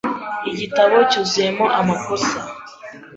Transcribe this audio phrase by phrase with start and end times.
[0.49, 2.37] Iki gitabo cyuzuyemo amakosa.